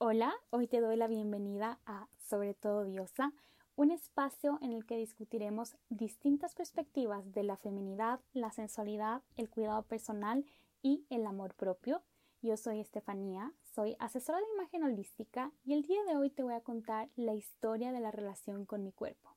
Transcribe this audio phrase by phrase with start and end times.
[0.00, 3.32] Hola, hoy te doy la bienvenida a Sobre todo Diosa,
[3.74, 9.82] un espacio en el que discutiremos distintas perspectivas de la feminidad, la sensualidad, el cuidado
[9.82, 10.46] personal
[10.82, 12.04] y el amor propio.
[12.42, 16.54] Yo soy Estefanía, soy asesora de imagen holística y el día de hoy te voy
[16.54, 19.34] a contar la historia de la relación con mi cuerpo.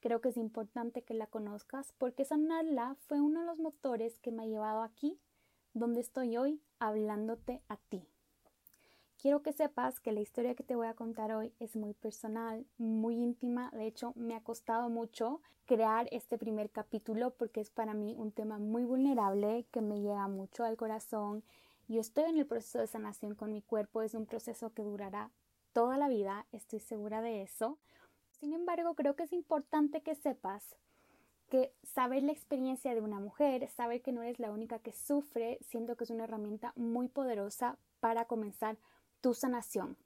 [0.00, 4.30] Creo que es importante que la conozcas porque sanarla fue uno de los motores que
[4.30, 5.18] me ha llevado aquí,
[5.72, 8.11] donde estoy hoy, hablándote a ti.
[9.22, 12.66] Quiero que sepas que la historia que te voy a contar hoy es muy personal,
[12.76, 13.70] muy íntima.
[13.70, 18.32] De hecho, me ha costado mucho crear este primer capítulo porque es para mí un
[18.32, 21.44] tema muy vulnerable que me llega mucho al corazón.
[21.86, 24.02] Yo estoy en el proceso de sanación con mi cuerpo.
[24.02, 25.30] Es un proceso que durará
[25.72, 27.78] toda la vida, estoy segura de eso.
[28.40, 30.74] Sin embargo, creo que es importante que sepas
[31.48, 35.58] que saber la experiencia de una mujer, saber que no eres la única que sufre,
[35.60, 38.78] siento que es una herramienta muy poderosa para comenzar
[39.22, 39.96] tu sanación.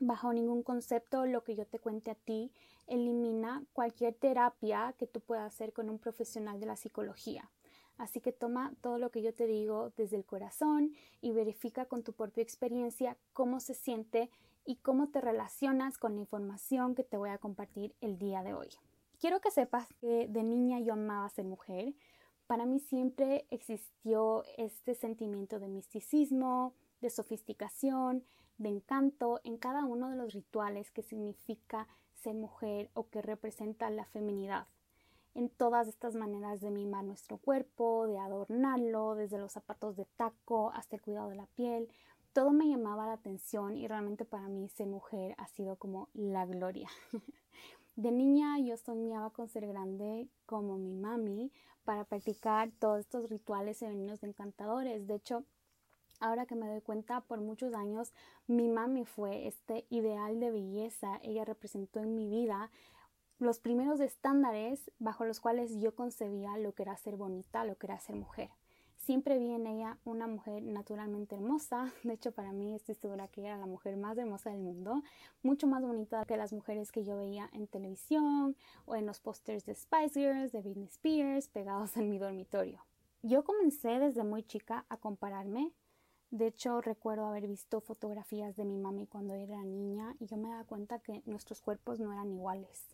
[0.00, 2.50] Bajo ningún concepto lo que yo te cuente a ti
[2.86, 7.50] elimina cualquier terapia que tú puedas hacer con un profesional de la psicología.
[7.98, 12.04] Así que toma todo lo que yo te digo desde el corazón y verifica con
[12.04, 14.30] tu propia experiencia cómo se siente
[14.64, 18.54] y cómo te relacionas con la información que te voy a compartir el día de
[18.54, 18.68] hoy.
[19.18, 21.92] Quiero que sepas que de niña yo amaba ser mujer.
[22.46, 28.24] Para mí siempre existió este sentimiento de misticismo, de sofisticación,
[28.58, 33.88] de encanto en cada uno de los rituales que significa ser mujer o que representa
[33.90, 34.66] la feminidad.
[35.34, 40.72] En todas estas maneras de mimar nuestro cuerpo, de adornarlo, desde los zapatos de taco
[40.74, 41.88] hasta el cuidado de la piel,
[42.32, 46.44] todo me llamaba la atención y realmente para mí ser mujer ha sido como la
[46.46, 46.88] gloria.
[47.96, 51.50] De niña yo soñaba con ser grande como mi mami
[51.82, 55.08] para practicar todos estos rituales femeninos de encantadores.
[55.08, 55.42] De hecho,
[56.20, 58.12] Ahora que me doy cuenta, por muchos años
[58.46, 61.20] mi mami fue este ideal de belleza.
[61.22, 62.70] Ella representó en mi vida
[63.38, 67.86] los primeros estándares bajo los cuales yo concebía lo que era ser bonita, lo que
[67.86, 68.50] era ser mujer.
[68.96, 71.92] Siempre vi en ella una mujer naturalmente hermosa.
[72.02, 75.02] De hecho, para mí estoy segura que ella era la mujer más hermosa del mundo.
[75.42, 79.64] Mucho más bonita que las mujeres que yo veía en televisión o en los pósters
[79.64, 82.84] de Spice Girls, de Britney Spears, pegados en mi dormitorio.
[83.22, 85.72] Yo comencé desde muy chica a compararme
[86.30, 90.50] de hecho, recuerdo haber visto fotografías de mi mami cuando era niña y yo me
[90.50, 92.86] daba cuenta que nuestros cuerpos no eran iguales.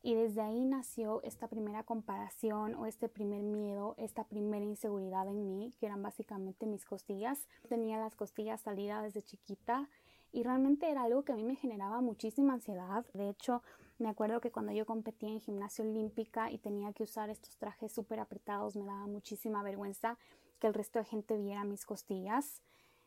[0.00, 5.44] Y desde ahí nació esta primera comparación o este primer miedo, esta primera inseguridad en
[5.44, 7.48] mí, que eran básicamente mis costillas.
[7.68, 9.88] Tenía las costillas salidas desde chiquita
[10.30, 13.04] y realmente era algo que a mí me generaba muchísima ansiedad.
[13.12, 13.60] De hecho,
[13.98, 17.90] me acuerdo que cuando yo competía en gimnasia olímpica y tenía que usar estos trajes
[17.90, 20.16] súper apretados, me daba muchísima vergüenza
[20.58, 22.62] que el resto de gente viera mis costillas.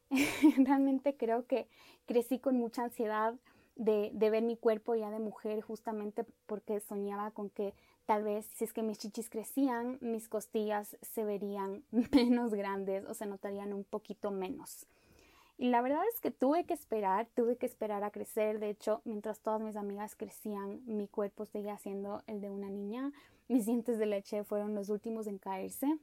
[0.58, 1.68] Realmente creo que
[2.06, 3.36] crecí con mucha ansiedad
[3.76, 7.74] de, ver mi cuerpo ya de mujer justamente porque soñaba con que
[8.06, 13.14] tal vez si es que mis chichis crecían, mis costillas se verían menos grandes o
[13.14, 14.86] se notarían un poquito menos.
[15.58, 18.60] Y la verdad es que tuve que esperar, tuve que esperar a crecer.
[18.60, 23.12] De hecho, mientras todas mis amigas crecían, mi cuerpo seguía siendo el de una niña.
[23.48, 26.00] Mis dientes de leche fueron los últimos en caerse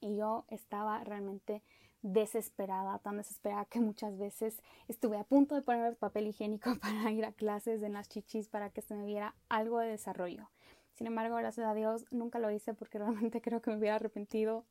[0.00, 1.62] y yo estaba realmente
[2.02, 7.24] desesperada, tan desesperada que muchas veces estuve a punto de ponerme papel higiénico para ir
[7.24, 10.48] a clases en las chichis para que se me viera algo de desarrollo.
[10.94, 14.64] Sin embargo, gracias a Dios nunca lo hice porque realmente creo que me hubiera arrepentido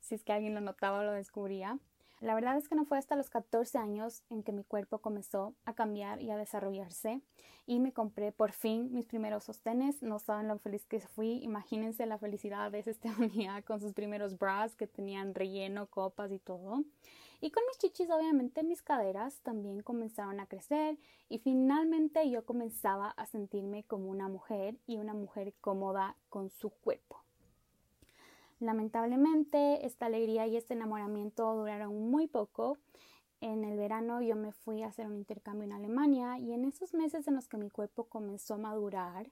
[0.00, 1.78] si es que alguien lo notaba o lo descubría.
[2.24, 5.54] La verdad es que no fue hasta los 14 años en que mi cuerpo comenzó
[5.66, 7.20] a cambiar y a desarrollarse
[7.66, 10.02] y me compré por fin mis primeros sostenes.
[10.02, 11.44] No saben lo feliz que fui.
[11.44, 16.82] Imagínense la felicidad de Estefanía con sus primeros bras que tenían relleno, copas y todo.
[17.42, 20.96] Y con mis chichis, obviamente, mis caderas también comenzaron a crecer
[21.28, 26.70] y finalmente yo comenzaba a sentirme como una mujer y una mujer cómoda con su
[26.70, 27.23] cuerpo.
[28.64, 32.78] Lamentablemente, esta alegría y este enamoramiento duraron muy poco.
[33.42, 36.94] En el verano yo me fui a hacer un intercambio en Alemania y en esos
[36.94, 39.30] meses en los que mi cuerpo comenzó a madurar,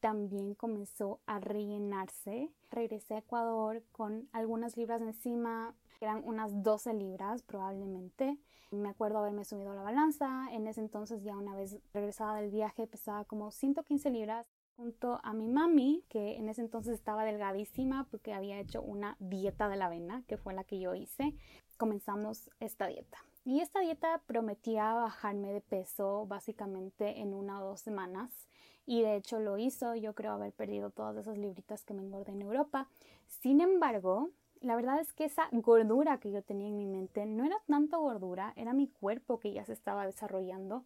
[0.00, 2.50] también comenzó a rellenarse.
[2.70, 8.36] Regresé a Ecuador con algunas libras encima, eran unas 12 libras probablemente.
[8.70, 12.50] Me acuerdo haberme subido a la balanza, en ese entonces ya una vez regresada del
[12.50, 14.46] viaje pesaba como 115 libras
[14.76, 19.68] junto a mi mami, que en ese entonces estaba delgadísima porque había hecho una dieta
[19.68, 21.34] de la avena, que fue la que yo hice,
[21.78, 23.18] comenzamos esta dieta.
[23.44, 28.48] Y esta dieta prometía bajarme de peso básicamente en una o dos semanas.
[28.86, 32.32] Y de hecho lo hizo, yo creo haber perdido todas esas libritas que me engordé
[32.32, 32.88] en Europa.
[33.26, 34.30] Sin embargo,
[34.60, 38.00] La verdad es que esa gordura que yo tenía en mi mente no era tanto
[38.00, 40.84] gordura, era mi cuerpo que ya se estaba desarrollando.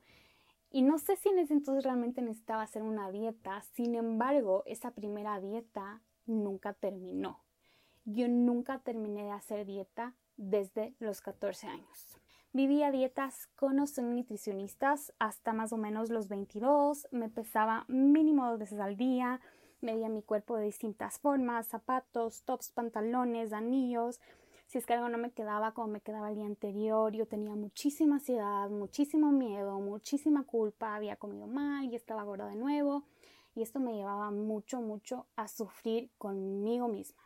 [0.71, 4.93] Y no sé si en ese entonces realmente necesitaba hacer una dieta, sin embargo, esa
[4.93, 7.43] primera dieta nunca terminó.
[8.05, 12.17] Yo nunca terminé de hacer dieta desde los 14 años.
[12.53, 18.59] Vivía dietas con los nutricionistas hasta más o menos los 22, me pesaba mínimo dos
[18.59, 19.41] veces al día,
[19.81, 24.21] medía mi cuerpo de distintas formas, zapatos, tops, pantalones, anillos.
[24.71, 27.57] Si es que algo no me quedaba como me quedaba el día anterior, yo tenía
[27.57, 33.03] muchísima ansiedad, muchísimo miedo, muchísima culpa, había comido mal y estaba gorda de nuevo.
[33.57, 37.21] Y esto me llevaba mucho, mucho a sufrir conmigo misma.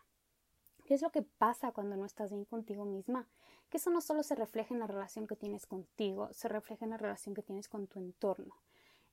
[0.86, 3.28] ¿Qué es lo que pasa cuando no estás bien contigo misma?
[3.68, 6.92] Que eso no solo se refleja en la relación que tienes contigo, se refleja en
[6.92, 8.54] la relación que tienes con tu entorno.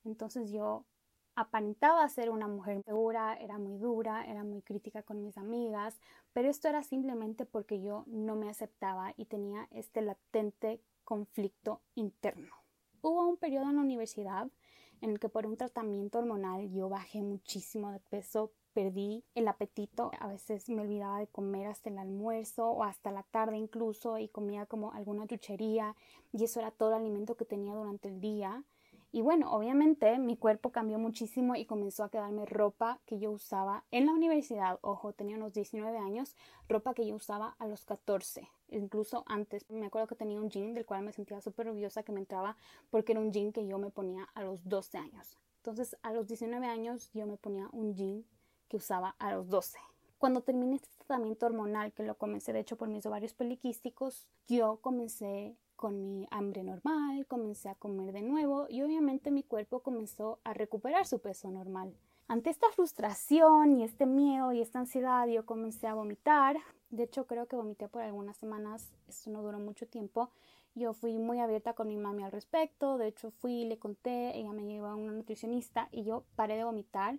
[0.05, 0.85] Entonces yo
[1.35, 5.99] aparentaba ser una mujer segura, era muy dura, era muy crítica con mis amigas,
[6.33, 12.53] pero esto era simplemente porque yo no me aceptaba y tenía este latente conflicto interno.
[13.01, 14.47] Hubo un periodo en la universidad
[15.01, 20.11] en el que por un tratamiento hormonal yo bajé muchísimo de peso, perdí el apetito,
[20.19, 24.29] a veces me olvidaba de comer hasta el almuerzo o hasta la tarde incluso y
[24.29, 25.95] comía como alguna chuchería
[26.31, 28.63] y eso era todo el alimento que tenía durante el día
[29.13, 33.83] y bueno, obviamente mi cuerpo cambió muchísimo y comenzó a quedarme ropa que yo usaba
[33.91, 34.79] en la universidad.
[34.81, 36.35] Ojo, tenía unos 19 años,
[36.69, 39.69] ropa que yo usaba a los 14, incluso antes.
[39.69, 42.55] Me acuerdo que tenía un jean del cual me sentía súper orgullosa que me entraba
[42.89, 45.37] porque era un jean que yo me ponía a los 12 años.
[45.57, 48.23] Entonces, a los 19 años yo me ponía un jean
[48.69, 49.77] que usaba a los 12.
[50.19, 54.77] Cuando terminé este tratamiento hormonal, que lo comencé de hecho por mis ovarios poliquísticos, yo
[54.77, 60.37] comencé con mi hambre normal, comencé a comer de nuevo y obviamente mi cuerpo comenzó
[60.43, 61.97] a recuperar su peso normal.
[62.27, 66.55] Ante esta frustración y este miedo y esta ansiedad yo comencé a vomitar.
[66.91, 70.29] De hecho creo que vomité por algunas semanas, esto no duró mucho tiempo.
[70.75, 74.53] Yo fui muy abierta con mi mami al respecto, de hecho fui, le conté, ella
[74.53, 77.17] me llevó a una nutricionista y yo paré de vomitar,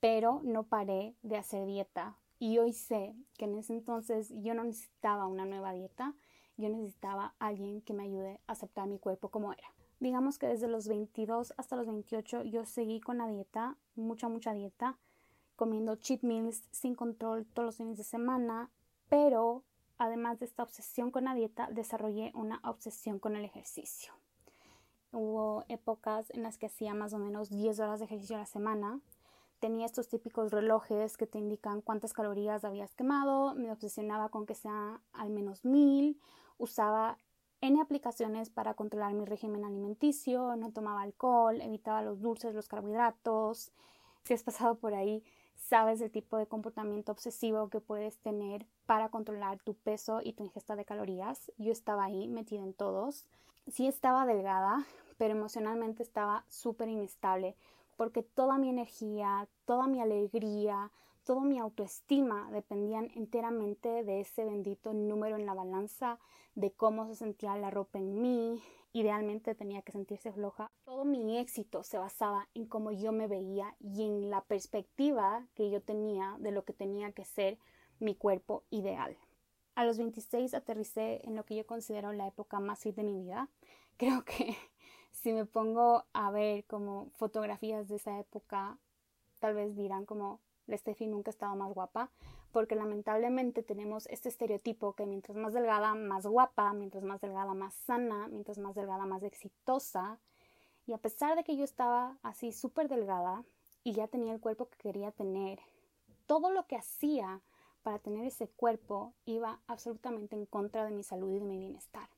[0.00, 2.16] pero no paré de hacer dieta.
[2.38, 6.14] Y hoy sé que en ese entonces yo no necesitaba una nueva dieta,
[6.60, 9.72] yo necesitaba alguien que me ayude a aceptar mi cuerpo como era.
[10.00, 14.54] Digamos que desde los 22 hasta los 28 yo seguí con la dieta, mucha, mucha
[14.54, 14.96] dieta,
[15.56, 18.70] comiendo cheat meals sin control todos los fines de semana,
[19.10, 19.62] pero
[19.98, 24.14] además de esta obsesión con la dieta, desarrollé una obsesión con el ejercicio.
[25.12, 28.46] Hubo épocas en las que hacía más o menos 10 horas de ejercicio a la
[28.46, 29.00] semana.
[29.58, 33.54] Tenía estos típicos relojes que te indican cuántas calorías habías quemado.
[33.54, 36.18] Me obsesionaba con que sea al menos mil
[36.60, 37.18] usaba
[37.62, 43.72] N aplicaciones para controlar mi régimen alimenticio, no tomaba alcohol, evitaba los dulces, los carbohidratos.
[44.24, 45.22] Si has pasado por ahí,
[45.56, 50.44] sabes el tipo de comportamiento obsesivo que puedes tener para controlar tu peso y tu
[50.44, 51.52] ingesta de calorías.
[51.58, 53.26] Yo estaba ahí metida en todos.
[53.66, 54.86] Sí estaba delgada,
[55.18, 57.56] pero emocionalmente estaba súper inestable
[57.98, 60.90] porque toda mi energía, toda mi alegría,
[61.30, 66.18] toda mi autoestima dependían enteramente de ese bendito número en la balanza,
[66.56, 68.60] de cómo se sentía la ropa en mí.
[68.92, 70.72] Idealmente tenía que sentirse floja.
[70.84, 75.70] Todo mi éxito se basaba en cómo yo me veía y en la perspectiva que
[75.70, 77.58] yo tenía de lo que tenía que ser
[78.00, 79.16] mi cuerpo ideal.
[79.76, 83.14] A los 26 aterricé en lo que yo considero la época más fit de mi
[83.14, 83.48] vida.
[83.98, 84.56] Creo que
[85.12, 88.78] si me pongo a ver como fotografías de esa época,
[89.38, 90.40] tal vez dirán como
[90.78, 92.10] Steffi nunca estaba más guapa,
[92.52, 97.74] porque lamentablemente tenemos este estereotipo que mientras más delgada, más guapa, mientras más delgada, más
[97.74, 100.18] sana, mientras más delgada, más exitosa.
[100.86, 103.44] Y a pesar de que yo estaba así súper delgada
[103.84, 105.60] y ya tenía el cuerpo que quería tener,
[106.26, 107.40] todo lo que hacía
[107.82, 112.08] para tener ese cuerpo iba absolutamente en contra de mi salud y de mi bienestar.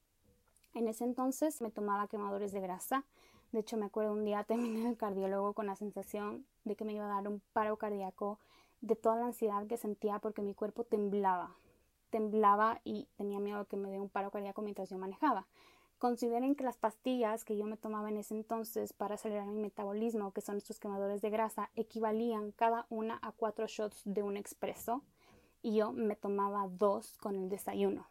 [0.74, 3.04] En ese entonces me tomaba quemadores de grasa.
[3.52, 6.92] De hecho, me acuerdo un día terminé el cardiólogo con la sensación de que me
[6.92, 8.38] iba a dar un paro cardíaco
[8.80, 11.54] de toda la ansiedad que sentía porque mi cuerpo temblaba,
[12.10, 15.46] temblaba y tenía miedo que me dé un paro cardíaco mientras yo manejaba.
[15.98, 20.32] Consideren que las pastillas que yo me tomaba en ese entonces para acelerar mi metabolismo,
[20.32, 25.02] que son estos quemadores de grasa, equivalían cada una a cuatro shots de un expreso
[25.62, 28.08] y yo me tomaba dos con el desayuno.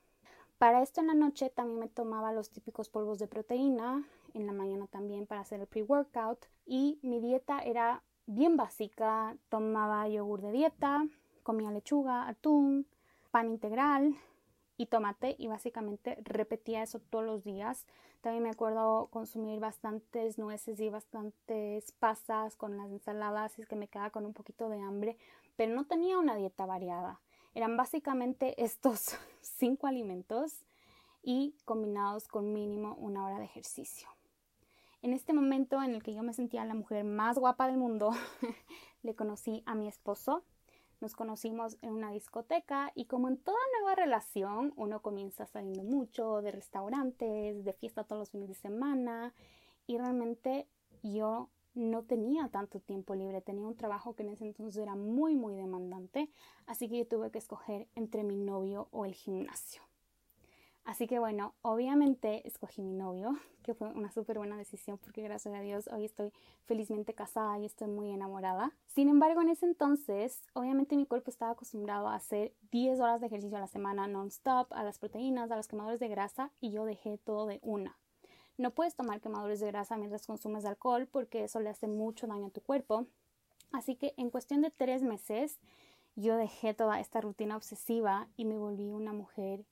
[0.58, 4.54] Para esto en la noche también me tomaba los típicos polvos de proteína, en la
[4.54, 8.04] mañana también para hacer el pre-workout y mi dieta era
[8.34, 9.36] bien básica.
[9.50, 11.06] Tomaba yogur de dieta,
[11.44, 12.88] comía lechuga, atún,
[13.32, 14.16] pan integral
[14.78, 17.86] y tomate y básicamente repetía eso todos los días.
[18.22, 23.88] También me acuerdo consumir bastantes nueces y bastantes pasas con las ensaladas, es que me
[23.88, 25.18] quedaba con un poquito de hambre,
[25.56, 27.20] pero no tenía una dieta variada.
[27.54, 30.66] Eran básicamente estos cinco alimentos
[31.24, 34.08] y combinados con mínimo una hora de ejercicio.
[35.02, 38.12] En este momento en el que yo me sentía la mujer más guapa del mundo,
[39.02, 40.44] le conocí a mi esposo.
[41.00, 46.44] Nos conocimos en una discoteca y como en toda nueva relación, uno comienza saliendo mucho
[46.44, 49.34] de restaurantes, de fiesta todos los fines de semana
[49.88, 50.68] y realmente
[51.02, 55.36] yo no tenía tanto tiempo libre, tenía un trabajo que en ese entonces era muy
[55.36, 56.30] muy demandante,
[56.68, 59.82] así que yo tuve que escoger entre mi novio o el gimnasio.
[60.84, 63.34] Así que bueno, obviamente escogí mi novio,
[63.64, 66.34] que fue una súper buena decisión porque gracias a Dios hoy estoy
[66.66, 68.72] felizmente casada y estoy muy enamorada.
[68.88, 73.28] Sin embargo, en ese entonces, obviamente mi cuerpo estaba acostumbrado a hacer 10 horas de
[73.28, 76.86] ejercicio a la semana non-stop, a las proteínas, a los quemadores de grasa y yo
[76.86, 77.98] dejé todo de una.
[78.58, 82.48] No puedes tomar quemadores de grasa mientras consumes alcohol porque eso le hace mucho daño
[82.48, 83.08] a tu cuerpo.
[83.72, 85.60] Así que en cuestión de tres meses
[86.16, 89.66] yo dejé toda esta rutina obsesiva y me volví una mujer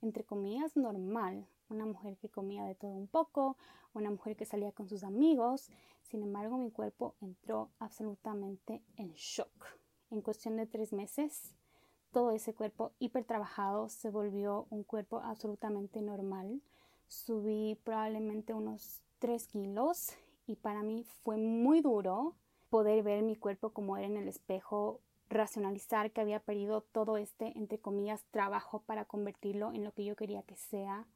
[0.00, 3.56] entre comillas, normal, una mujer que comía de todo un poco,
[3.94, 5.70] una mujer que salía con sus amigos.
[6.02, 9.66] Sin embargo, mi cuerpo entró absolutamente en shock.
[10.10, 11.54] En cuestión de tres meses,
[12.12, 16.62] todo ese cuerpo hipertrabajado se volvió un cuerpo absolutamente normal.
[17.06, 20.12] Subí probablemente unos tres kilos
[20.46, 22.34] y para mí fue muy duro
[22.70, 27.56] poder ver mi cuerpo como era en el espejo racionalizar que había perdido todo este,
[27.56, 31.06] entre comillas, trabajo para convertirlo en lo que yo quería que sea.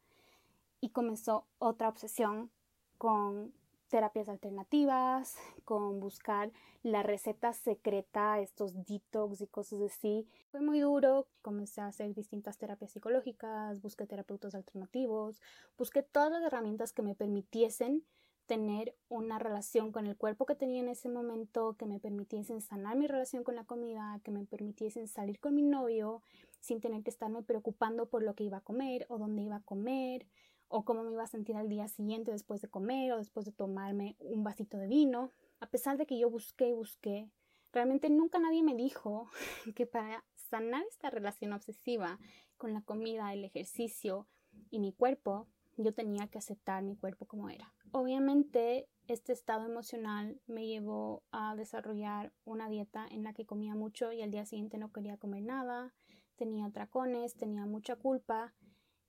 [0.81, 2.51] Y comenzó otra obsesión
[2.99, 3.53] con
[3.93, 6.51] terapias alternativas, con buscar
[6.83, 10.27] la receta secreta, estos detox y cosas así.
[10.51, 15.43] Fue muy duro, comencé a hacer distintas terapias psicológicas, busqué terapeutas alternativos,
[15.77, 18.03] busqué todas las herramientas que me permitiesen
[18.47, 22.97] tener una relación con el cuerpo que tenía en ese momento, que me permitiesen sanar
[22.97, 26.23] mi relación con la comida, que me permitiesen salir con mi novio
[26.61, 29.63] sin tener que estarme preocupando por lo que iba a comer o dónde iba a
[29.63, 30.27] comer
[30.69, 33.53] o cómo me iba a sentir al día siguiente después de comer o después de
[33.53, 35.31] tomarme un vasito de vino.
[35.61, 37.31] A pesar de que yo busqué y busqué,
[37.73, 39.29] realmente nunca nadie me dijo
[39.77, 42.19] que para sanar esta relación obsesiva
[42.57, 44.27] con la comida, el ejercicio
[44.71, 45.47] y mi cuerpo,
[45.77, 47.73] yo tenía que aceptar mi cuerpo como era.
[47.95, 54.13] Obviamente, este estado emocional me llevó a desarrollar una dieta en la que comía mucho
[54.13, 55.93] y al día siguiente no quería comer nada,
[56.37, 58.55] tenía tracones, tenía mucha culpa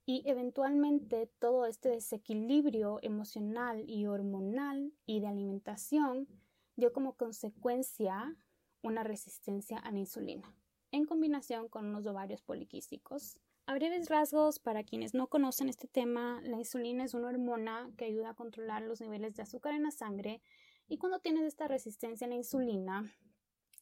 [0.04, 6.28] y eventualmente todo este desequilibrio emocional y hormonal y de alimentación
[6.76, 8.36] dio como consecuencia
[8.82, 10.54] una resistencia a la insulina
[10.90, 16.40] en combinación con unos ovarios poliquísticos a breves rasgos, para quienes no conocen este tema,
[16.42, 19.90] la insulina es una hormona que ayuda a controlar los niveles de azúcar en la
[19.90, 20.42] sangre
[20.86, 23.14] y cuando tienes esta resistencia a la insulina,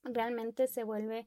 [0.05, 1.27] realmente se vuelve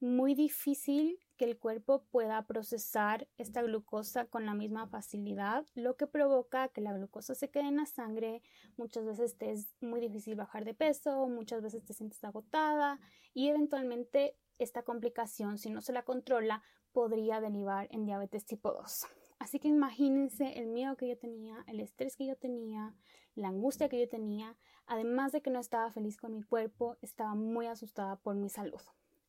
[0.00, 6.06] muy difícil que el cuerpo pueda procesar esta glucosa con la misma facilidad, lo que
[6.06, 8.42] provoca que la glucosa se quede en la sangre,
[8.76, 13.00] muchas veces te es muy difícil bajar de peso, muchas veces te sientes agotada
[13.32, 19.06] y eventualmente esta complicación, si no se la controla, podría derivar en diabetes tipo 2.
[19.38, 22.94] Así que imagínense el miedo que yo tenía, el estrés que yo tenía,
[23.34, 24.56] la angustia que yo tenía,
[24.86, 28.80] además de que no estaba feliz con mi cuerpo, estaba muy asustada por mi salud.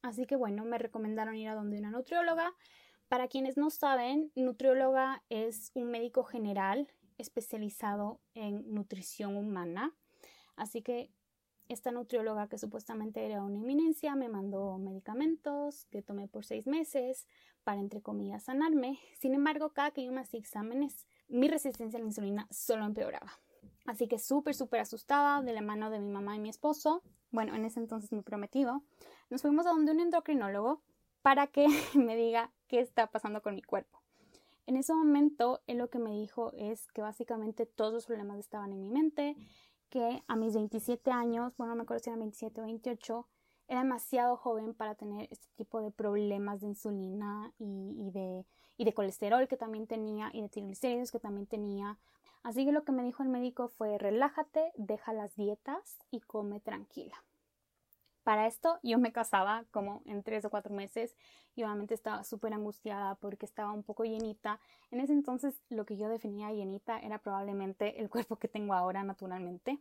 [0.02, 2.54] Así que bueno, me recomendaron ir a donde una nutrióloga.
[3.08, 9.96] Para quienes no saben, nutrióloga es un médico general especializado en nutrición humana.
[10.56, 11.12] Así que
[11.68, 17.28] esta nutrióloga que supuestamente era una eminencia me mandó medicamentos que tomé por seis meses
[17.64, 19.00] para, entre comillas, sanarme.
[19.20, 23.32] Sin embargo, cada que yo me hacía exámenes, mi resistencia a la insulina solo empeoraba.
[23.86, 27.56] Así que súper, súper asustada de la mano de mi mamá y mi esposo, bueno,
[27.56, 28.84] en ese entonces mi prometido,
[29.30, 30.82] nos fuimos a donde un endocrinólogo
[31.22, 34.02] para que me diga qué está pasando con mi cuerpo.
[34.68, 38.72] En ese momento, él lo que me dijo es que básicamente todos los problemas estaban
[38.72, 39.36] en mi mente,
[39.96, 43.28] que a mis 27 años, bueno, no me acuerdo si eran 27 o 28,
[43.70, 48.94] era demasiado joven para tener este tipo de problemas de insulina y, de, y de
[48.94, 51.98] colesterol que también tenía y de triglicéridos que también tenía.
[52.44, 56.60] Así que lo que me dijo el médico fue relájate, deja las dietas y come
[56.60, 57.16] tranquila.
[58.26, 61.16] Para esto yo me casaba como en tres o cuatro meses
[61.56, 64.60] y obviamente estaba súper angustiada porque estaba un poco llenita.
[64.90, 69.04] En ese entonces lo que yo definía llenita era probablemente el cuerpo que tengo ahora
[69.04, 69.78] naturalmente.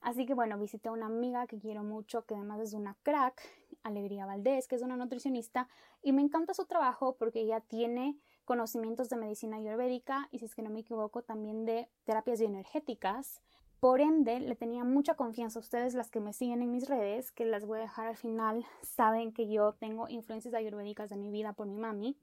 [0.00, 3.42] Así que bueno, visité a una amiga que quiero mucho, que además es una crack,
[3.82, 5.68] Alegría Valdés, que es una nutricionista,
[6.04, 10.54] y me encanta su trabajo porque ella tiene conocimientos de medicina ayurvédica y si es
[10.54, 13.42] que no me equivoco también de terapias bioenergéticas
[13.82, 17.32] Por ende, le tenía mucha confianza a ustedes, las que me siguen en mis redes,
[17.32, 21.32] que las voy a dejar al final, saben que yo tengo influencias ayurvédicas de mi
[21.32, 22.16] vida por mi mami.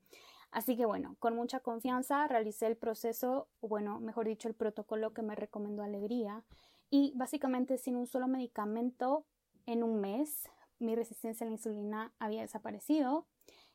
[0.51, 5.13] Así que bueno, con mucha confianza realicé el proceso, o bueno, mejor dicho, el protocolo
[5.13, 6.45] que me recomendó Alegría.
[6.89, 9.25] Y básicamente sin un solo medicamento
[9.65, 10.49] en un mes,
[10.79, 13.27] mi resistencia a la insulina había desaparecido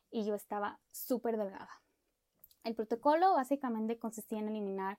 [0.09, 1.83] y yo estaba súper delgada.
[2.63, 4.97] El protocolo básicamente consistía en eliminar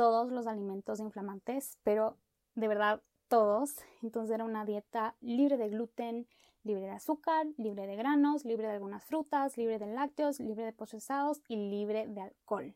[0.00, 2.16] todos los alimentos inflamantes, pero
[2.54, 3.74] de verdad todos.
[4.00, 6.26] Entonces era una dieta libre de gluten,
[6.62, 10.72] libre de azúcar, libre de granos, libre de algunas frutas, libre de lácteos, libre de
[10.72, 12.74] procesados y libre de alcohol.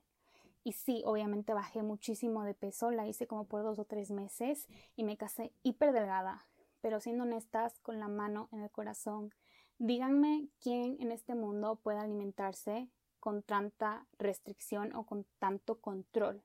[0.65, 4.69] Y sí, obviamente bajé muchísimo de peso, la hice como por dos o tres meses
[4.95, 6.47] y me casé hiper delgada.
[6.83, 9.33] Pero siendo honestas, con la mano en el corazón,
[9.79, 16.45] díganme quién en este mundo puede alimentarse con tanta restricción o con tanto control.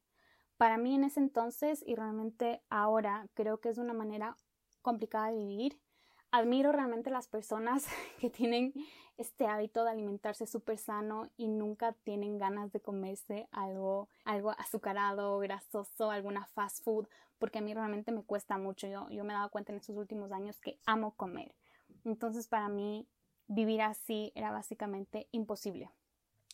[0.60, 4.36] Para mí en ese entonces y realmente ahora creo que es una manera
[4.82, 5.80] complicada de vivir
[6.32, 7.86] admiro realmente las personas
[8.20, 8.74] que tienen
[9.16, 15.40] este hábito de alimentarse súper sano y nunca tienen ganas de comerse algo, algo azucarado,
[15.40, 18.86] grasoso, alguna fast food, porque a mí realmente me cuesta mucho.
[18.86, 21.56] Yo, yo me he dado cuenta en estos últimos años que amo comer.
[22.04, 23.08] Entonces para mí
[23.48, 25.90] vivir así era básicamente imposible.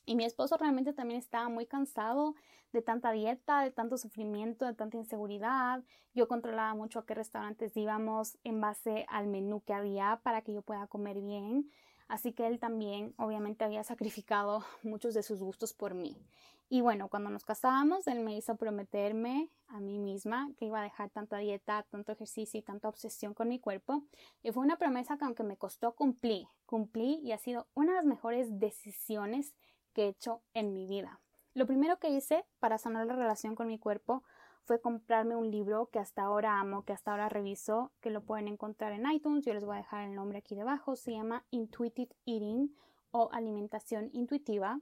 [0.06, 2.36] Y mi esposo realmente también estaba muy cansado
[2.72, 5.84] de tanta dieta, de tanto sufrimiento, de tanta inseguridad.
[6.14, 10.54] Yo controlaba mucho a qué restaurantes íbamos en base al menú que había para que
[10.54, 11.72] yo pueda comer bien.
[12.08, 16.16] Así que él también obviamente había sacrificado muchos de sus gustos por mí.
[16.68, 20.84] Y bueno, cuando nos casábamos, él me hizo prometerme a mí misma que iba a
[20.84, 24.04] dejar tanta dieta, tanto ejercicio y tanta obsesión con mi cuerpo.
[24.42, 27.98] Y fue una promesa que aunque me costó cumplir, cumplí y ha sido una de
[27.98, 29.56] las mejores decisiones
[29.96, 31.20] que he hecho en mi vida.
[31.56, 34.24] Lo primero que hice para sanar la relación con mi cuerpo
[34.66, 38.48] fue comprarme un libro que hasta ahora amo, que hasta ahora reviso, que lo pueden
[38.48, 39.46] encontrar en iTunes.
[39.46, 40.96] Yo les voy a dejar el nombre aquí debajo.
[40.96, 42.76] Se llama Intuitive Eating
[43.12, 44.82] o Alimentación Intuitiva.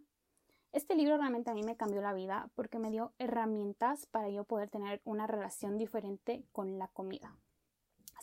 [0.71, 4.43] Este libro realmente a mí me cambió la vida porque me dio herramientas para yo
[4.43, 7.37] poder tener una relación diferente con la comida.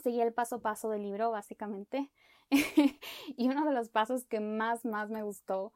[0.03, 2.11] Seguí el paso a paso del libro, básicamente.
[3.37, 5.73] y uno de los pasos que más, más me gustó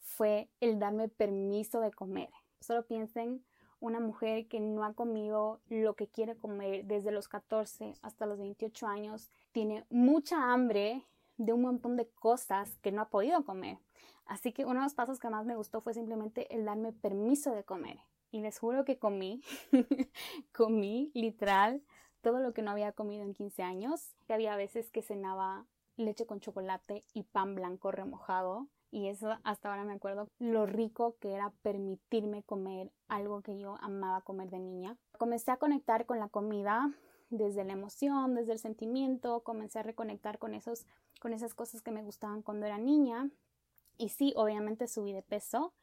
[0.00, 2.30] fue el darme permiso de comer.
[2.60, 3.44] Solo piensen
[3.80, 8.38] una mujer que no ha comido lo que quiere comer desde los 14 hasta los
[8.38, 11.06] 28 años, tiene mucha hambre
[11.36, 13.78] de un montón de cosas que no ha podido comer.
[14.26, 17.54] Así que uno de los pasos que más me gustó fue simplemente el darme permiso
[17.54, 17.98] de comer.
[18.30, 19.40] Y les juro que comí,
[20.52, 21.82] comí literal
[22.20, 24.14] todo lo que no había comido en 15 años.
[24.26, 29.68] Que había veces que cenaba leche con chocolate y pan blanco remojado y eso hasta
[29.70, 34.58] ahora me acuerdo lo rico que era permitirme comer algo que yo amaba comer de
[34.58, 34.96] niña.
[35.18, 36.92] Comencé a conectar con la comida
[37.30, 40.86] desde la emoción, desde el sentimiento, comencé a reconectar con esos
[41.20, 43.28] con esas cosas que me gustaban cuando era niña
[43.98, 45.74] y sí, obviamente subí de peso,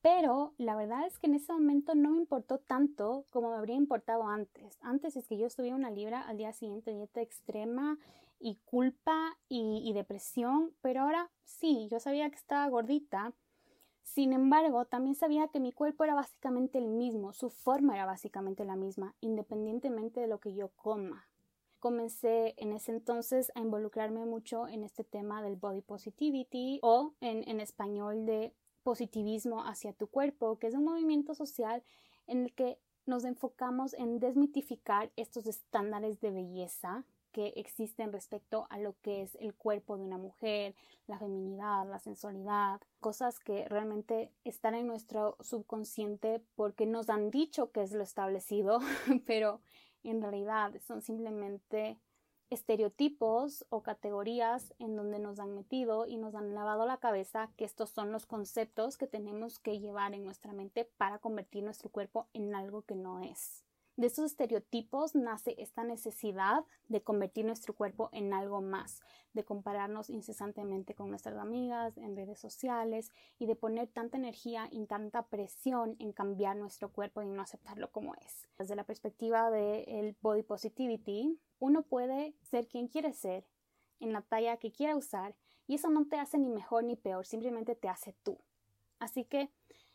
[0.00, 3.76] pero la verdad es que en ese momento no me importó tanto como me habría
[3.76, 4.78] importado antes.
[4.80, 7.98] Antes es que yo estuviera una libra al día siguiente, dieta extrema
[8.42, 13.32] y culpa y, depresión, pero ahora sí, yo sabía que estaba gordita.
[14.02, 18.64] Sin embargo, también sabía que mi cuerpo era básicamente el mismo, su forma era básicamente
[18.64, 21.28] la misma, independientemente de lo que yo coma.
[21.78, 27.60] Comencé en ese entonces a involucrarme mucho en este tema del body positivity o en,
[27.60, 31.84] español de positivismo hacia tu cuerpo, que es un movimiento social
[32.26, 38.78] en el que nos enfocamos en desmitificar estos estándares de belleza que existen respecto a
[38.78, 40.74] lo que es el cuerpo de una mujer,
[41.06, 47.72] la feminidad, la sensualidad, cosas que realmente están en nuestro subconsciente porque nos han dicho
[47.72, 48.80] que es lo establecido,
[49.26, 49.60] pero
[50.04, 51.98] en realidad son simplemente
[52.50, 57.64] estereotipos o categorías en donde nos han metido y nos han lavado la cabeza que
[57.64, 62.28] estos son los conceptos que tenemos que llevar en nuestra mente para convertir nuestro cuerpo
[62.34, 63.64] en algo que no es.
[63.96, 69.00] De estos estereotipos nace esta necesidad de convertir nuestro cuerpo en algo más,
[69.34, 74.86] de compararnos incesantemente con nuestras amigas en redes sociales y de poner tanta energía y
[74.86, 78.48] tanta presión en cambiar nuestro cuerpo y no aceptarlo como es.
[78.58, 83.46] Desde la perspectiva del body positivity, uno puede ser quien quiere ser,
[84.00, 87.26] en la talla que quiera usar, y eso no te hace ni mejor ni peor,
[87.26, 88.38] simplemente te hace tú.
[88.98, 89.50] Así que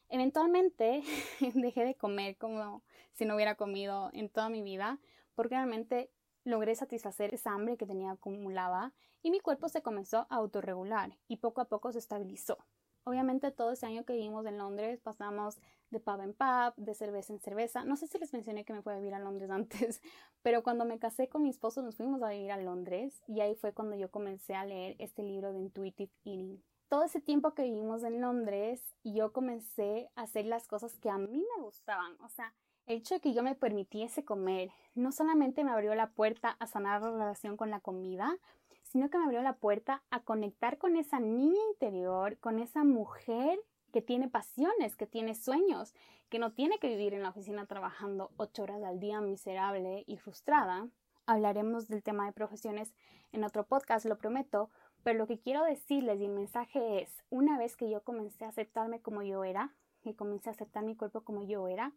[0.10, 1.04] Eventualmente
[1.54, 5.00] dejé de comer como si no hubiera comido en toda mi vida,
[5.36, 6.10] porque realmente
[6.44, 11.38] logré satisfacer esa hambre que tenía acumulada y mi cuerpo se comenzó a autorregular y
[11.38, 12.58] poco a poco se estabilizó.
[13.04, 15.58] Obviamente todo ese año que vivimos en Londres pasamos
[15.92, 17.86] de pub en pub, de cerveza en cerveza.
[17.86, 20.02] No sé si les mencioné que me fui a vivir a Londres antes,
[20.42, 23.56] pero cuando me casé con mi esposo nos fuimos a vivir a Londres y ahí
[23.56, 26.62] fue cuando yo comencé a leer este libro de Intuitive Eating.
[26.90, 31.18] Todo ese tiempo que vivimos en Londres, yo comencé a hacer las cosas que a
[31.18, 32.16] mí me gustaban.
[32.22, 32.54] O sea,
[32.86, 36.66] el hecho de que yo me permitiese comer no solamente me abrió la puerta a
[36.66, 38.38] sanar la relación con la comida,
[38.84, 43.60] sino que me abrió la puerta a conectar con esa niña interior, con esa mujer
[43.92, 45.94] que tiene pasiones, que tiene sueños,
[46.30, 50.16] que no tiene que vivir en la oficina trabajando ocho horas al día miserable y
[50.16, 50.88] frustrada.
[51.26, 52.94] Hablaremos del tema de profesiones
[53.34, 54.70] en otro podcast, lo prometo,
[55.08, 58.50] pero lo que quiero decirles y el mensaje es, una vez que yo comencé a
[58.50, 61.94] aceptarme como yo era, que comencé a aceptar mi cuerpo como yo era,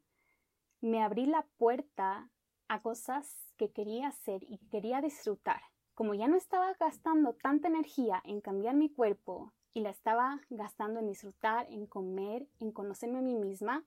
[0.80, 2.30] me abrí la puerta
[2.68, 5.60] a cosas que quería hacer y que quería disfrutar.
[5.94, 11.00] Como ya no estaba gastando tanta energía en cambiar mi cuerpo y la estaba gastando
[11.00, 13.84] en disfrutar, en comer, en conocerme a mí misma,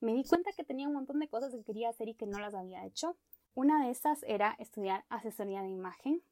[0.00, 2.40] me di cuenta que tenía un montón de cosas que quería hacer y que no
[2.40, 3.16] las había hecho.
[3.54, 6.24] Una de esas era estudiar asesoría de imagen.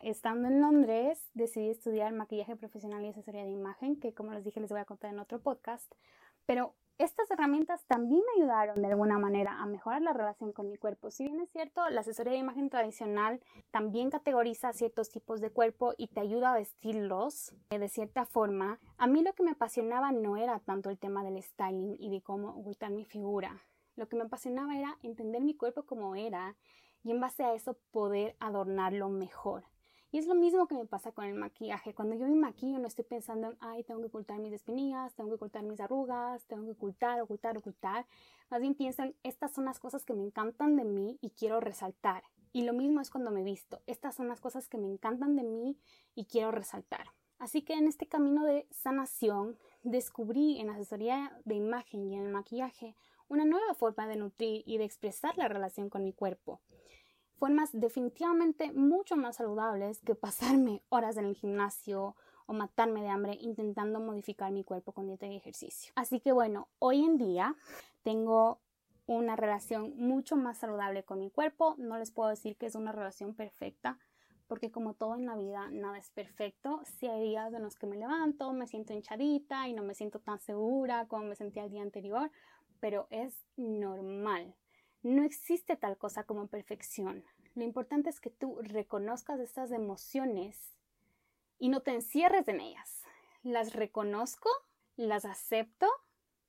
[0.00, 4.60] Estando en Londres, decidí estudiar maquillaje profesional y asesoría de imagen, que como les dije
[4.60, 5.92] les voy a contar en otro podcast.
[6.46, 10.76] Pero estas herramientas también me ayudaron de alguna manera a mejorar la relación con mi
[10.76, 11.10] cuerpo.
[11.10, 13.40] Si bien es cierto, la asesoría de imagen tradicional
[13.72, 19.08] también categoriza ciertos tipos de cuerpo y te ayuda a vestirlos de cierta forma, a
[19.08, 22.50] mí lo que me apasionaba no era tanto el tema del styling y de cómo
[22.50, 23.64] ocultar mi figura.
[23.96, 26.56] Lo que me apasionaba era entender mi cuerpo como era
[27.02, 29.64] y en base a eso poder adornarlo mejor.
[30.10, 31.92] Y es lo mismo que me pasa con el maquillaje.
[31.92, 35.28] Cuando yo me maquillo no estoy pensando en, ay, tengo que ocultar mis espinillas, tengo
[35.28, 38.06] que ocultar mis arrugas, tengo que ocultar, ocultar, ocultar.
[38.48, 41.60] Más bien pienso en, estas son las cosas que me encantan de mí y quiero
[41.60, 42.22] resaltar.
[42.54, 43.82] Y lo mismo es cuando me visto.
[43.86, 45.78] Estas son las cosas que me encantan de mí
[46.14, 47.12] y quiero resaltar.
[47.38, 52.32] Así que en este camino de sanación descubrí en asesoría de imagen y en el
[52.32, 52.96] maquillaje
[53.28, 56.62] una nueva forma de nutrir y de expresar la relación con mi cuerpo
[57.38, 63.38] formas definitivamente mucho más saludables que pasarme horas en el gimnasio o matarme de hambre
[63.40, 65.92] intentando modificar mi cuerpo con dieta y ejercicio.
[65.96, 67.56] Así que bueno, hoy en día
[68.02, 68.60] tengo
[69.06, 71.74] una relación mucho más saludable con mi cuerpo.
[71.78, 73.98] No les puedo decir que es una relación perfecta,
[74.46, 76.80] porque como todo en la vida, nada es perfecto.
[76.84, 80.18] Si hay días en los que me levanto, me siento hinchadita y no me siento
[80.18, 82.30] tan segura como me sentía el día anterior,
[82.80, 84.54] pero es normal.
[85.02, 87.24] No existe tal cosa como perfección.
[87.54, 90.76] Lo importante es que tú reconozcas estas emociones
[91.58, 93.04] y no te encierres en ellas.
[93.44, 94.50] Las reconozco,
[94.96, 95.86] las acepto,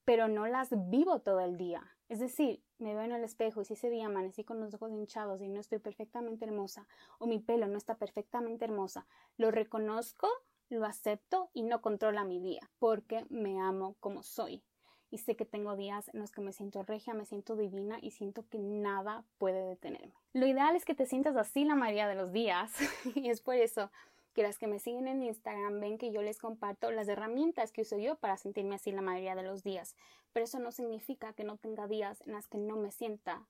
[0.03, 1.95] pero no las vivo todo el día.
[2.07, 4.91] Es decir, me veo en el espejo y si ese día amanecí con los ojos
[4.91, 6.87] hinchados y no estoy perfectamente hermosa
[7.19, 9.05] o mi pelo no está perfectamente hermosa,
[9.37, 10.27] lo reconozco,
[10.69, 14.63] lo acepto y no controla mi día porque me amo como soy
[15.11, 18.11] y sé que tengo días en los que me siento regia, me siento divina y
[18.11, 20.13] siento que nada puede detenerme.
[20.33, 22.71] Lo ideal es que te sientas así la mayoría de los días
[23.15, 23.91] y es por eso
[24.33, 27.81] que las que me siguen en Instagram ven que yo les comparto las herramientas que
[27.81, 29.95] uso yo para sentirme así la mayoría de los días.
[30.33, 33.47] Pero eso no significa que no tenga días en las que no me sienta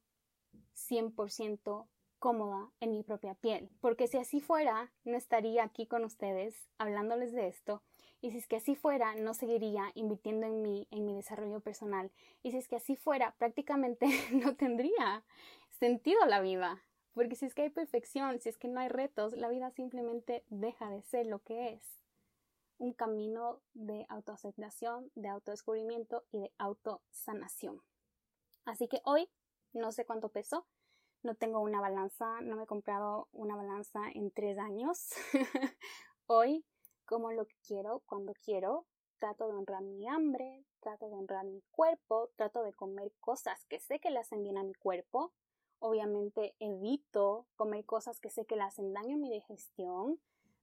[0.76, 1.88] 100%
[2.20, 3.70] cómoda en mi propia piel.
[3.82, 7.84] Porque si así fuera, no estaría aquí con ustedes hablándoles de esto
[8.22, 12.12] y si es que así fuera, no seguiría invirtiendo en mí, en mi desarrollo personal.
[12.44, 15.24] Y si es que así fuera, prácticamente no tendría
[15.80, 16.84] sentido la vida.
[17.14, 20.44] Porque si es que hay perfección, si es que no hay retos, la vida simplemente
[20.50, 21.84] deja de ser lo que es.
[22.78, 27.82] Un camino de autoaceptación, de autodescubrimiento y de autosanación.
[28.66, 29.30] Así que hoy
[29.74, 30.66] no sé cuánto peso,
[31.24, 35.10] no tengo una balanza, no me he comprado una balanza en tres años.
[36.28, 36.66] hoy
[37.10, 38.86] como lo que quiero, cuando quiero,
[39.18, 43.80] trato de honrar mi hambre, trato de honrar mi cuerpo, trato de comer cosas que
[43.80, 45.34] sé que le hacen bien a mi cuerpo.
[45.80, 50.20] Obviamente evito comer cosas que sé que le hacen daño a mi digestión.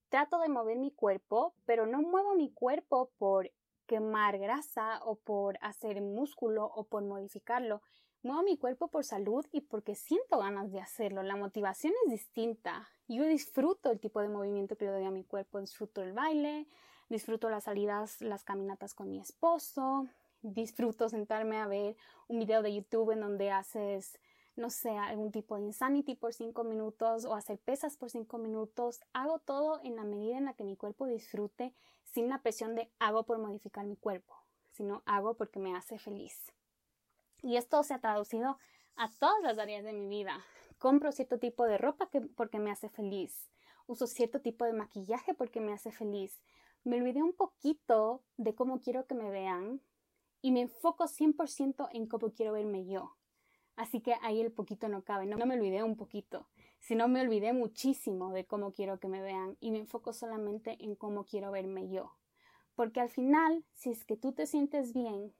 [0.08, 3.50] Trato de mover mi cuerpo, pero no muevo mi cuerpo por
[3.88, 7.82] quemar grasa o por hacer músculo o por modificarlo.
[8.26, 11.22] Muevo mi cuerpo por salud y porque siento ganas de hacerlo.
[11.22, 12.88] La motivación es distinta.
[13.06, 15.60] Yo disfruto el tipo de movimiento que le doy a mi cuerpo.
[15.60, 16.66] Disfruto el baile,
[17.08, 20.08] disfruto las salidas, las caminatas con mi esposo,
[20.42, 24.18] disfruto sentarme a ver un video de YouTube en donde haces,
[24.56, 29.02] no sé, algún tipo de insanity por cinco minutos o hacer pesas por cinco minutos.
[29.12, 32.90] Hago todo en la medida en la que mi cuerpo disfrute sin la presión de
[32.98, 34.34] hago por modificar mi cuerpo,
[34.72, 36.55] sino hago porque me hace feliz.
[37.42, 38.58] Y esto se ha traducido
[38.96, 40.44] a todas las áreas de mi vida.
[40.78, 43.50] Compro cierto tipo de ropa porque me hace feliz.
[43.86, 46.42] Uso cierto tipo de maquillaje porque me hace feliz.
[46.84, 49.80] me olvidé un poquito de cómo quiero que me vean
[50.40, 53.16] y me enfoco 100% en cómo quiero verme yo.
[53.76, 57.52] Así que ahí el poquito no cabe, no, me olvidé un poquito, sino me olvidé
[57.52, 61.90] muchísimo de cómo quiero que me vean y me enfoco solamente en cómo quiero verme
[61.90, 62.12] yo.
[62.74, 65.34] Porque al final, si es que tú te sientes bien,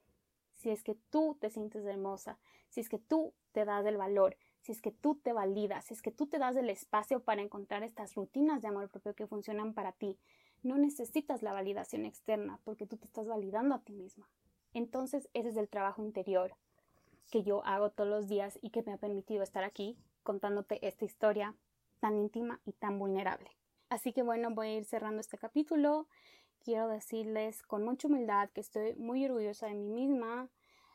[0.57, 2.37] si es que tú te sientes hermosa,
[2.69, 5.93] si es que tú te das el valor, si es que tú te validas, si
[5.93, 9.27] es que tú te das el espacio para encontrar estas rutinas de amor propio que
[9.27, 10.17] funcionan para ti,
[10.63, 14.27] no necesitas la validación externa porque tú te estás validando a ti misma.
[14.73, 16.55] Entonces ese es el trabajo interior
[17.31, 21.05] que yo hago todos los días y que me ha permitido estar aquí contándote esta
[21.05, 21.55] historia
[21.99, 23.49] tan íntima y tan vulnerable.
[23.89, 26.07] Así que bueno, voy a ir cerrando este capítulo.
[26.63, 30.49] Quiero decirles con mucha humildad que estoy muy orgullosa de mí misma,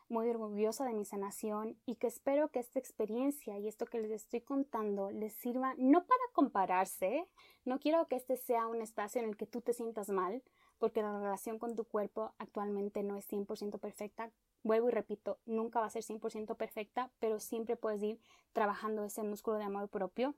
[0.09, 4.11] muy orgullosa de mi sanación y que espero que esta experiencia y esto que les
[4.11, 7.27] estoy contando les sirva no para compararse,
[7.64, 10.42] no quiero que este sea un espacio en el que tú te sientas mal,
[10.79, 14.31] porque la relación con tu cuerpo actualmente no es 100% perfecta.
[14.64, 18.20] Vuelvo y repito, nunca va a ser 100% perfecta, pero siempre puedes ir
[18.53, 20.35] trabajando ese músculo de amor propio,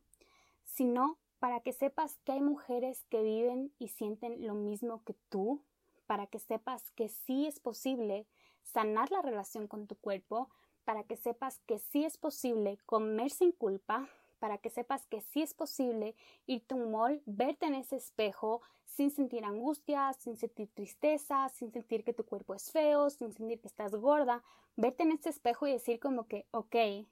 [0.64, 5.62] sino para que sepas que hay mujeres que viven y sienten lo mismo que tú,
[6.06, 8.26] para que sepas que sí es posible
[8.62, 10.48] sanar la relación con tu cuerpo,
[10.86, 15.42] para que sepas que sí es posible comer sin culpa, para que sepas que sí
[15.42, 20.70] es posible irte a un mall, verte en ese espejo sin sentir angustia, sin sentir
[20.72, 24.42] tristeza, sin sentir que tu cuerpo es feo, sin sentir que estás gorda,
[24.76, 27.04] verte en ese espejo y decir como que, ok,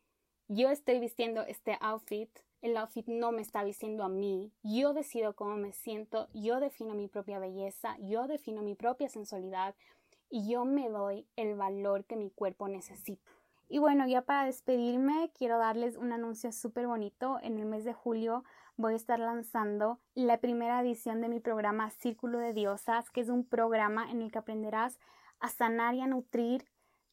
[0.49, 2.31] yo estoy vistiendo este outfit,
[2.63, 6.95] el outfit no me está vistiendo a mí, yo decido cómo me siento, yo defino
[6.95, 9.75] mi propia belleza, yo defino mi propia sensualidad,
[10.33, 13.31] y yo me doy el valor que mi cuerpo necesita.
[13.69, 17.39] Y bueno, ya para despedirme, quiero darles un anuncio súper bonito.
[17.43, 18.43] En el mes de julio
[18.77, 23.29] voy a estar lanzando la primera edición de mi programa Círculo de Diosas, que es
[23.29, 24.99] un programa en el que aprenderás
[25.39, 26.67] a sanar y a nutrir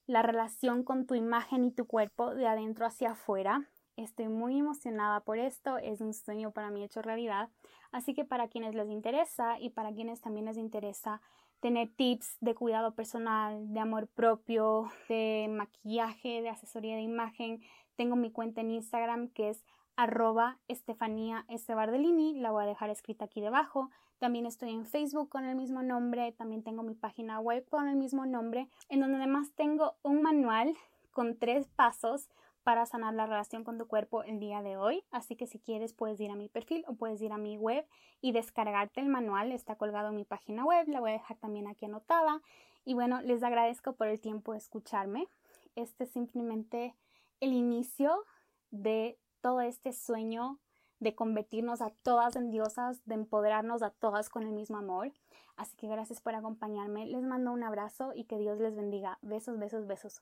[0.06, 3.70] la relación con tu imagen y tu cuerpo de adentro hacia afuera.
[4.04, 7.50] Estoy muy emocionada por esto, es un sueño para mí hecho realidad.
[7.92, 11.22] Así que para quienes les interesa y para quienes también les interesa
[11.60, 17.62] tener tips de cuidado personal, de amor propio, de maquillaje, de asesoría de imagen.
[17.98, 19.66] Tengo mi cuenta en Instagram que es
[19.98, 23.90] arroba Estefanía Bardellini, la voy a dejar escrita aquí debajo.
[24.18, 27.98] También estoy en Facebook con el mismo nombre, también tengo mi página web con el
[27.98, 30.74] mismo nombre, en donde además tengo un manual
[31.12, 32.30] con tres pasos
[32.70, 35.04] para sanar la relación con tu cuerpo el día de hoy.
[35.10, 37.84] Así que si quieres puedes ir a mi perfil o puedes ir a mi web
[38.22, 39.52] y descargarte el manual.
[39.52, 42.44] Está colgado en mi página web, la voy a dejar también aquí anotada.
[42.86, 45.28] Y bueno, les agradezco por el tiempo de escucharme.
[45.74, 46.96] Este es simplemente
[47.40, 48.24] el inicio
[48.70, 50.60] de todo este sueño
[51.00, 55.12] de convertirnos a todas en diosas, de empoderarnos a todas con el mismo amor.
[55.58, 57.08] Así que gracias por acompañarme.
[57.08, 59.18] Les mando un abrazo y que Dios les bendiga.
[59.24, 60.22] Besos, besos, besos.